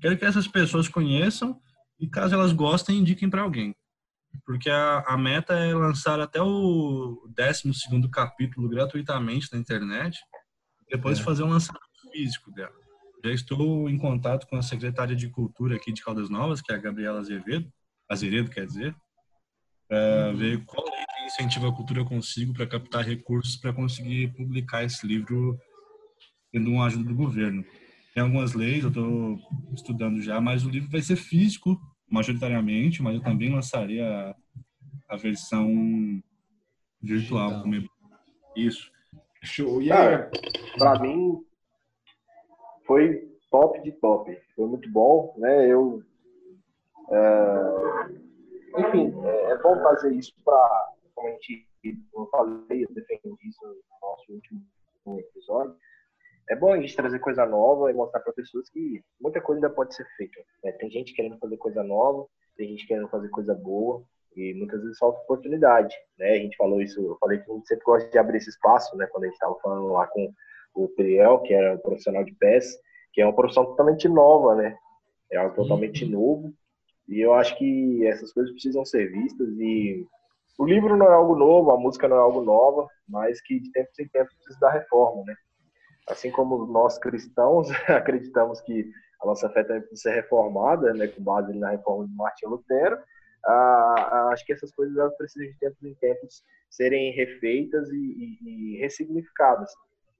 [0.02, 1.58] Quero que essas pessoas conheçam
[2.00, 3.74] e, caso elas gostem, indiquem para alguém.
[4.46, 10.20] Porque a, a, meta é lançar até o 12 capítulo gratuitamente na internet,
[10.90, 11.24] depois é.
[11.24, 12.83] fazer um lançamento físico dela.
[13.24, 16.76] Já estou em contato com a secretária de Cultura aqui de Caldas Novas, que é
[16.76, 17.72] a Gabriela Azevedo,
[18.10, 18.94] Azeredo, quer dizer,
[19.88, 20.36] para uhum.
[20.36, 24.84] ver qual lei de incentivo à cultura eu consigo para captar recursos para conseguir publicar
[24.84, 25.58] esse livro
[26.52, 27.64] tendo uma ajuda do governo.
[28.14, 29.40] Tem algumas leis, eu estou
[29.74, 34.36] estudando já, mas o livro vai ser físico, majoritariamente, mas eu também lançaria a,
[35.16, 36.22] a versão
[37.02, 37.64] virtual.
[38.56, 38.92] Isso.
[39.42, 39.82] Show.
[39.82, 40.30] E aí?
[40.78, 41.44] Para mim,
[42.86, 44.36] foi top de top.
[44.56, 45.68] Foi muito bom, né?
[45.68, 46.02] Eu.
[47.12, 48.80] É...
[48.80, 53.66] Enfim, é, é bom fazer isso para, como a gente, eu falei, eu defendi isso
[53.66, 55.76] no nosso último episódio.
[56.50, 59.74] É bom a gente trazer coisa nova e mostrar para pessoas que muita coisa ainda
[59.74, 60.42] pode ser feita.
[60.64, 60.72] Né?
[60.74, 62.26] Tem gente querendo fazer coisa nova,
[62.58, 64.04] tem gente querendo fazer coisa boa
[64.36, 66.32] e muitas vezes falta oportunidade, né?
[66.32, 68.96] A gente falou isso, eu falei que a gente sempre gosta de abrir esse espaço,
[68.98, 69.08] né?
[69.08, 70.34] Quando a gente estava falando lá com
[70.74, 72.78] o Priel, que era um profissional de pés,
[73.12, 74.76] que é uma profissão totalmente nova, né?
[75.32, 76.12] É algo totalmente uhum.
[76.12, 76.54] novo.
[77.08, 80.06] E eu acho que essas coisas precisam ser vistas e
[80.58, 83.72] o livro não é algo novo, a música não é algo nova, mas que de
[83.72, 85.36] tempo em tempo precisa da reforma, né?
[86.08, 88.90] Assim como nós cristãos acreditamos que
[89.22, 92.98] a nossa fé também precisa ser reformada, né, com base na reforma de Martin Lutero,
[93.46, 98.76] ah, acho que essas coisas elas precisam de tempos em tempos serem refeitas e, e,
[98.76, 99.72] e ressignificadas.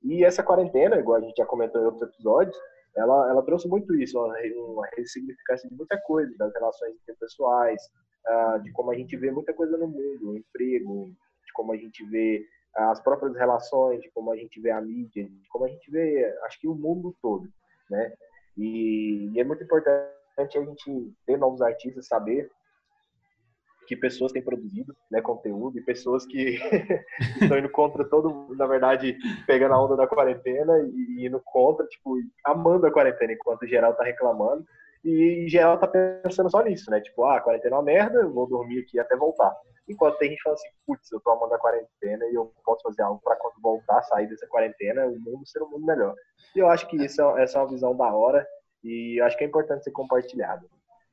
[0.04, 2.58] E essa quarentena, igual a gente já comentou em outros episódios,
[2.96, 7.82] ela, ela trouxe muito isso, uma, uma ressignificação de muita coisa, das relações interpessoais,
[8.28, 11.06] uh, de como a gente vê muita coisa no mundo, o emprego,
[11.46, 15.26] de como a gente vê as próprias relações, de como a gente vê a mídia,
[15.26, 17.48] de como a gente vê, acho que o mundo todo,
[17.90, 18.14] né?
[18.58, 22.50] E, e é muito importante a gente ter novos artistas, saber
[23.88, 26.58] que pessoas têm produzido né, conteúdo e pessoas que
[27.42, 32.16] estão indo contra todo na verdade, pegando a onda da quarentena e indo contra, tipo,
[32.46, 34.66] amando a quarentena, enquanto geral tá reclamando.
[35.04, 37.02] E geral tá pensando só nisso, né?
[37.02, 39.54] Tipo, ah, a quarentena é uma merda, vou dormir aqui até voltar.
[39.88, 43.02] Enquanto tem gente falando assim, putz, eu tô amando a quarentena e eu posso fazer
[43.02, 46.16] algo para quando voltar, sair dessa quarentena, o mundo ser um mundo melhor.
[46.56, 48.48] E eu acho que isso é, essa é uma visão da hora
[48.82, 50.66] e eu acho que é importante ser compartilhado.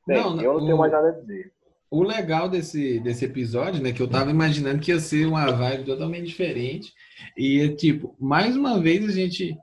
[0.07, 1.53] Bem, não, eu não tenho mais nada a dizer.
[1.91, 5.85] O legal desse, desse episódio, né, que eu tava imaginando que ia ser uma vibe
[5.85, 6.93] totalmente diferente.
[7.37, 9.57] E, tipo, mais uma vez a gente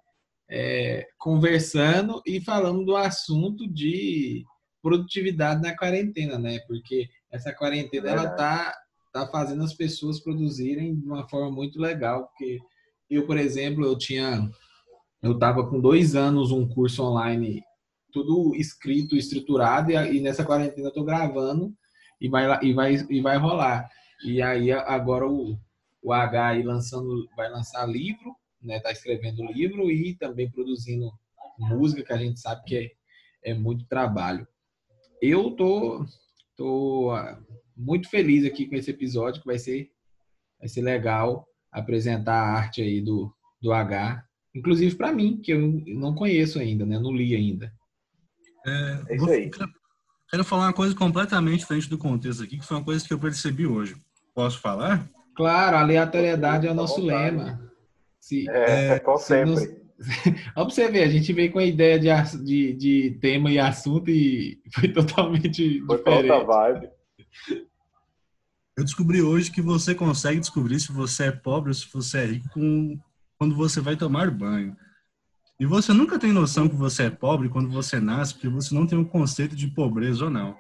[0.50, 4.44] é, conversando e falando do assunto de
[4.82, 6.60] produtividade na quarentena, né?
[6.68, 8.76] Porque essa quarentena, ela tá,
[9.14, 12.28] tá fazendo as pessoas produzirem de uma forma muito legal.
[12.28, 12.60] Porque
[13.10, 14.50] eu, por exemplo, eu tinha...
[15.24, 17.62] Eu tava com dois anos um curso online
[18.12, 21.74] tudo escrito, estruturado, e, e nessa quarentena eu tô gravando
[22.20, 23.90] e vai, e vai, e vai rolar.
[24.26, 25.58] E aí agora o,
[26.02, 28.80] o H aí lançando, vai lançar livro, né?
[28.80, 31.12] Tá escrevendo livro e também produzindo
[31.60, 32.78] música, que a gente sabe que
[33.44, 34.48] é, é muito trabalho.
[35.22, 36.06] Eu tô,
[36.56, 37.40] tô ah,
[37.76, 39.90] muito feliz aqui com esse episódio, que vai ser,
[40.60, 44.24] vai ser legal apresentar a arte aí do, do H,
[44.56, 47.00] inclusive para mim, que eu não conheço ainda, né?
[47.00, 47.72] Não li ainda.
[48.66, 49.52] É, é isso aí.
[50.30, 53.20] Quero falar uma coisa completamente diferente do contexto aqui, que foi uma coisa que eu
[53.20, 53.96] percebi hoje.
[54.36, 55.10] Posso falar?
[55.36, 57.62] Claro, aleatoriedade é o nosso lema.
[58.20, 59.52] Se, é, é como sempre.
[59.52, 59.62] Nos...
[59.62, 63.58] Olha pra você ver, a gente veio com a ideia de, de, de tema e
[63.58, 66.32] assunto e foi totalmente foi diferente.
[66.32, 66.90] Outra vibe.
[68.78, 72.26] Eu descobri hoje que você consegue descobrir se você é pobre ou se você é
[72.26, 73.00] rico com...
[73.38, 74.76] quando você vai tomar banho.
[75.60, 78.86] E você nunca tem noção que você é pobre quando você nasce, porque você não
[78.86, 80.56] tem um conceito de pobreza ou não.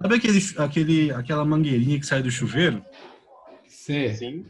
[0.00, 2.84] Sabe aquele, aquele, aquela mangueirinha que sai do chuveiro?
[3.66, 4.14] Sim.
[4.14, 4.46] Sim.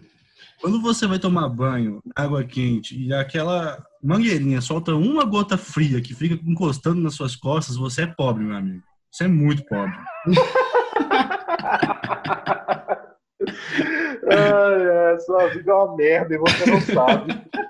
[0.61, 6.15] Quando você vai tomar banho, água quente, e aquela mangueirinha solta uma gota fria que
[6.15, 8.83] fica encostando nas suas costas, você é pobre, meu amigo.
[9.11, 9.97] Você é muito pobre.
[14.25, 17.43] Ai, é, sua vida é uma merda e você não sabe.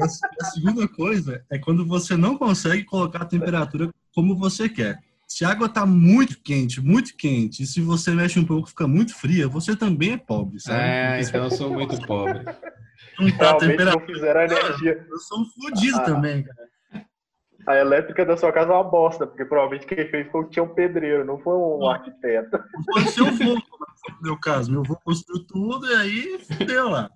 [0.00, 4.98] A segunda coisa é quando você não consegue colocar a temperatura como você quer.
[5.26, 8.88] Se a água está muito quente, muito quente, e se você mexe um pouco fica
[8.88, 10.80] muito fria, você também é pobre, sabe?
[10.80, 12.42] É, então eu sou muito pobre.
[13.20, 14.06] Não tá a temperatura.
[14.06, 15.06] Não fizeram energia.
[15.10, 16.04] Eu sou um fodido ah.
[16.04, 16.68] também, cara.
[17.66, 20.68] A elétrica da sua casa é uma bosta, porque provavelmente quem fez foi o tio
[20.68, 21.90] pedreiro, não foi um não.
[21.90, 22.58] arquiteto.
[22.90, 24.70] Foi seu avô, no meu caso.
[24.70, 27.10] Meu avô construiu tudo e aí deu lá.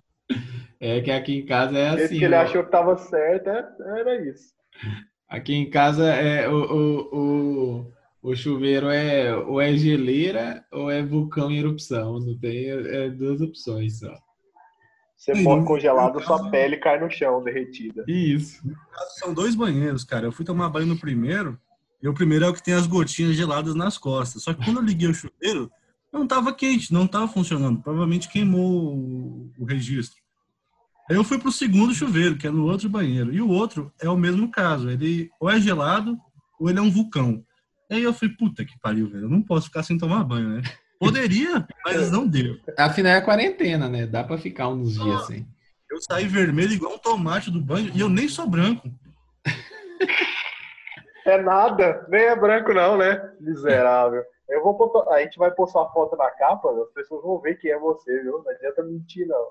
[0.79, 2.03] É que aqui em casa é assim.
[2.03, 2.41] Esse que ele ó.
[2.41, 4.53] achou que estava certo, é, era isso.
[5.29, 11.01] Aqui em casa é o, o, o, o, chuveiro é ou é geleira ou é
[11.01, 12.19] vulcão em erupção.
[12.19, 14.13] Não tem é, duas opções só.
[15.15, 18.03] Você pode congelado, sua pele cai no chão, derretida.
[18.05, 18.61] Isso.
[19.19, 20.25] São dois banheiros, cara.
[20.25, 21.57] Eu fui tomar banho no primeiro,
[22.01, 24.43] e o primeiro é o que tem as gotinhas geladas nas costas.
[24.43, 25.71] Só que quando eu liguei o chuveiro,
[26.13, 27.81] não estava quente, não estava funcionando.
[27.81, 28.93] Provavelmente queimou
[29.57, 30.21] o registro.
[31.09, 33.33] Aí eu fui pro segundo chuveiro, que é no outro banheiro.
[33.33, 34.89] E o outro é o mesmo caso.
[34.89, 36.17] Ele ou é gelado
[36.59, 37.43] ou ele é um vulcão.
[37.91, 39.25] Aí eu falei, puta que pariu, velho.
[39.25, 40.61] Eu não posso ficar sem tomar banho, né?
[40.99, 42.55] Poderia, mas não deu.
[42.77, 44.07] Afinal é a quarentena, né?
[44.07, 45.45] Dá pra ficar uns dias assim.
[45.91, 48.89] Eu saí vermelho igual um tomate do banho e eu nem sou branco.
[51.25, 53.17] É nada, nem é branco não, né?
[53.39, 54.21] Miserável.
[54.49, 57.55] Eu vou postar, a gente vai postar uma foto na capa, as pessoas vão ver
[57.59, 58.43] quem é você, viu?
[58.43, 59.47] Não adianta mentir, não.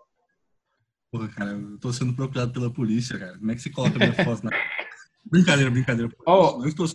[1.11, 3.39] Porra, cara, eu tô sendo procurado pela polícia, cara.
[3.39, 4.51] Como é que você coloca minha foto na.
[5.25, 6.13] brincadeira, brincadeira.
[6.27, 6.87] Oh, não estou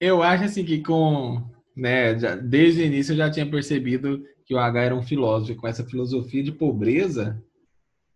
[0.00, 4.54] Eu acho assim que com né, já, desde o início eu já tinha percebido que
[4.54, 7.42] o H era um filósofo, com essa filosofia de pobreza,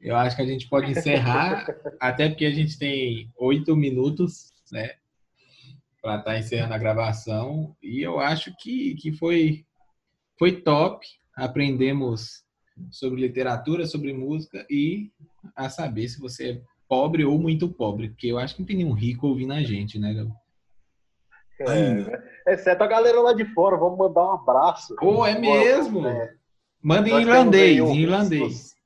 [0.00, 1.66] eu acho que a gente pode encerrar,
[1.98, 4.94] até porque a gente tem oito minutos, né,
[6.00, 9.64] para estar tá encerrando a gravação, e eu acho que, que foi,
[10.38, 12.44] foi top, aprendemos
[12.90, 15.10] sobre literatura, sobre música e
[15.54, 18.76] a saber se você é pobre ou muito pobre, porque eu acho que não tem
[18.76, 20.36] nenhum rico ouvindo a gente, né, Gabriel?
[21.60, 24.94] É, exceto a galera lá de fora, vamos mandar um abraço.
[24.96, 26.06] Pô, é mesmo?
[26.06, 26.34] É.
[26.80, 28.77] Manda em irlandês, em irlandês.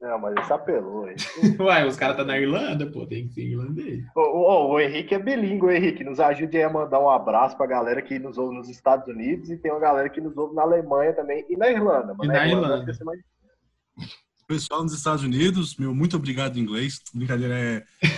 [0.00, 1.06] Não, mas isso apelou.
[1.60, 4.02] Uai, os caras tá na Irlanda, pô, tem que ser irlandês.
[4.16, 6.02] O, o, o Henrique é bilíngue, Henrique.
[6.02, 9.58] Nos ajude a mandar um abraço pra galera que nos ouve nos Estados Unidos e
[9.58, 12.16] tem uma galera que nos ouve na Alemanha também e na Irlanda.
[12.22, 12.76] e na, Irlanda.
[12.76, 13.04] Irlanda.
[13.04, 13.20] Mais...
[14.48, 17.00] Pessoal nos Estados Unidos, meu muito obrigado em inglês.
[17.14, 17.84] Brincadeira é.
[18.02, 18.10] é...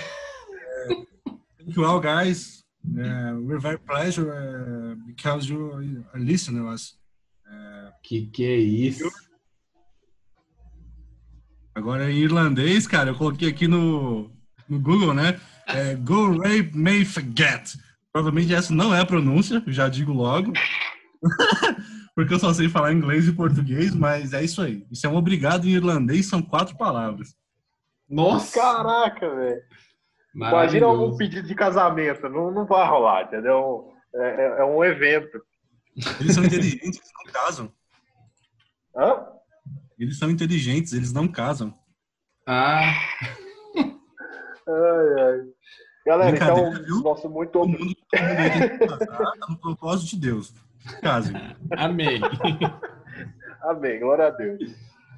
[1.59, 2.63] Thank you all, guys.
[2.85, 6.97] Uh, we're very pleasure uh, because you are listening us.
[7.47, 9.09] Uh, que que é isso?
[11.75, 14.31] Agora em irlandês, cara, eu coloquei aqui no,
[14.69, 15.41] no Google, né?
[15.67, 17.79] É, Go rape may forget.
[18.13, 20.53] Provavelmente essa não é a pronúncia, já digo logo.
[22.15, 24.87] Porque eu só sei falar inglês e português, mas é isso aí.
[24.91, 27.35] Isso é um obrigado em irlandês, são quatro palavras.
[28.09, 28.61] Nossa!
[28.61, 29.63] Caraca, velho!
[30.35, 33.93] Imagina um pedido de casamento, não, não vai rolar, entendeu?
[34.15, 35.43] É, é, é um evento.
[36.21, 37.73] Eles são inteligentes, eles não casam.
[38.97, 39.27] Hã?
[40.03, 41.73] Eles são inteligentes, eles não casam.
[42.45, 42.93] Ah.
[44.67, 45.41] ai, ai.
[46.05, 47.01] Galera, então, viu?
[47.03, 50.53] nosso muito o mundo, tem que casar, tá no propósito de Deus.
[51.01, 51.37] Casem.
[51.79, 52.21] Amém.
[53.63, 54.75] Amém, glória a Deus.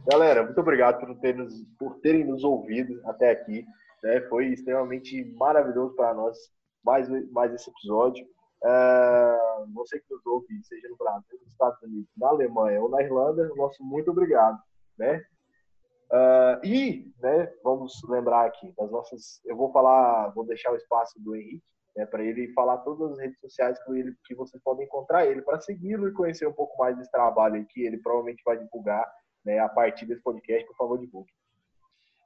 [0.06, 3.64] Galera, muito obrigado por, ter nos, por terem nos ouvido até aqui.
[4.02, 4.20] Né?
[4.28, 6.36] Foi extremamente maravilhoso para nós
[6.84, 8.22] mais, mais esse episódio.
[8.62, 13.02] Uh, você que nos ouve, seja no Brasil, nos Estados Unidos, na Alemanha ou na
[13.02, 14.58] Irlanda, nosso muito obrigado,
[14.98, 15.24] né?
[16.12, 19.40] Uh, e, né, vamos lembrar aqui das nossas.
[19.44, 21.62] Eu vou falar, vou deixar o espaço do Henrique,
[21.96, 25.42] né, para ele falar todas as redes sociais que, ele, que vocês podem encontrar ele,
[25.42, 29.04] para segui-lo e conhecer um pouco mais desse trabalho que ele provavelmente vai divulgar
[29.44, 30.66] né, a partir desse podcast.
[30.66, 31.30] Por favor, divulgue.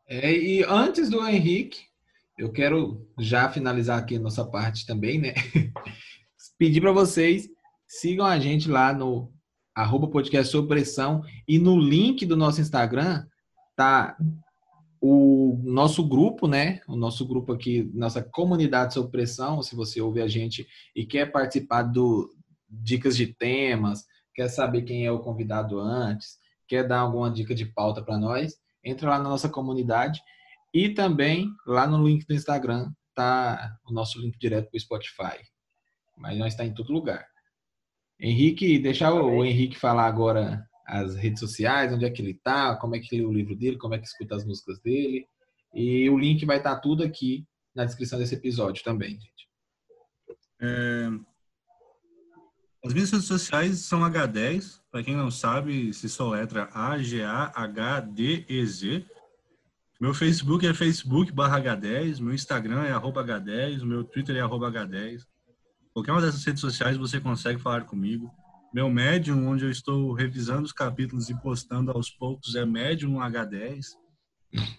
[0.07, 1.83] É, e antes do Henrique,
[2.39, 5.35] eu quero já finalizar aqui a nossa parte também, né?
[6.59, 7.49] Pedir para vocês
[7.87, 9.33] sigam a gente lá no
[9.79, 10.57] arroba podcast
[11.47, 13.25] e no link do nosso Instagram
[13.77, 14.17] tá
[15.01, 16.81] o nosso grupo, né?
[16.89, 19.63] O nosso grupo aqui, nossa comunidade sob pressão.
[19.63, 22.29] Se você ouve a gente e quer participar do
[22.69, 27.65] dicas de temas, quer saber quem é o convidado antes, quer dar alguma dica de
[27.65, 30.21] pauta para nós, entra lá na nossa comunidade
[30.75, 35.39] e também lá no link do Instagram tá o nosso link direto para o Spotify.
[36.17, 37.25] Mas nós está em todo lugar.
[38.21, 42.75] Henrique, deixa o, o, Henrique falar agora as redes sociais, onde é que ele tá,
[42.77, 45.27] como é que lê o livro dele, como é que escuta as músicas dele.
[45.75, 49.49] E o link vai estar tá tudo aqui na descrição desse episódio também, gente.
[50.61, 51.09] É...
[52.85, 57.45] As minhas redes sociais são H10, para quem não sabe, se soletra A-G-A-H-D-E-Z.
[60.01, 64.71] Meu Facebook é Facebook barra H10, meu Instagram é arroba H10, meu Twitter é arroba
[64.71, 65.27] H10.
[65.99, 68.33] Qualquer uma dessas redes sociais você consegue falar comigo.
[68.73, 73.97] Meu Medium, onde eu estou revisando os capítulos e postando aos poucos, é Medium H10.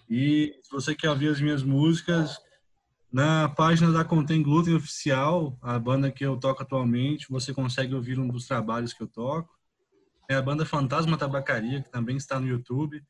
[0.08, 2.38] E se você quer ouvir as minhas músicas,
[3.12, 8.18] Na página da Contém Glúten Oficial, a banda que eu toco atualmente, você consegue ouvir
[8.18, 9.52] um dos trabalhos que eu toco.
[10.26, 13.04] É a banda Fantasma Tabacaria, que também está no YouTube.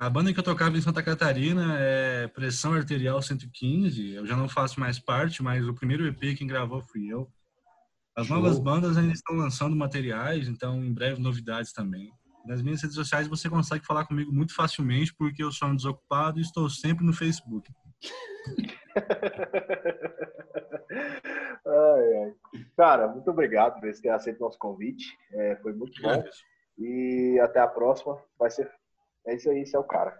[0.00, 4.14] A banda que eu tocava em Santa Catarina é Pressão Arterial 115.
[4.14, 7.30] Eu já não faço mais parte, mas o primeiro EP quem gravou fui eu.
[8.16, 8.34] As Show.
[8.34, 12.10] novas bandas ainda estão lançando materiais, então em breve novidades também.
[12.46, 16.38] Nas minhas redes sociais você consegue falar comigo muito facilmente, porque eu sou um desocupado
[16.38, 17.70] e estou sempre no Facebook.
[21.66, 22.34] ai, ai.
[22.74, 25.14] Cara, muito obrigado por ter aceito o nosso convite.
[25.34, 26.24] É, foi muito bom.
[26.78, 28.18] E até a próxima.
[28.38, 28.79] Vai ser.
[29.26, 30.18] É isso aí, esse é o cara.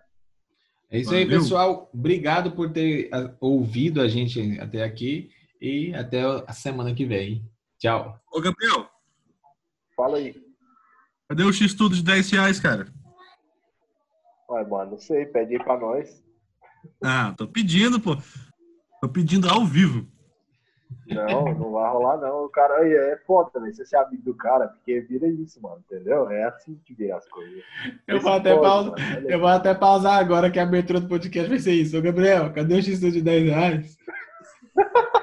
[0.91, 1.25] É isso Valeu.
[1.25, 1.91] aí, pessoal.
[1.93, 5.31] Obrigado por ter ouvido a gente até aqui
[5.61, 7.49] e até a semana que vem.
[7.79, 8.19] Tchau.
[8.33, 8.89] Ô, Gabriel.
[9.97, 10.35] Fala aí.
[11.29, 12.89] Cadê o X-Tudo de 10 reais, cara?
[14.51, 15.27] Ué, mano, não sei.
[15.27, 16.23] Pede aí pra nós.
[17.03, 18.17] Ah, tô pedindo, pô.
[19.01, 20.11] Tô pedindo ao vivo.
[21.07, 22.45] Não, não vai rolar, não.
[22.45, 23.73] O cara aí é foda também.
[23.73, 25.83] Você ser amigo do cara, porque vira isso, mano.
[25.91, 26.31] Entendeu?
[26.31, 27.63] É assim que vira as coisas.
[28.07, 28.95] Eu vou, até pausa,
[29.29, 31.99] eu vou até pausar agora que a abertura do podcast vai ser isso.
[31.99, 33.99] Ô, Gabriel, cadê o X de 10 reais?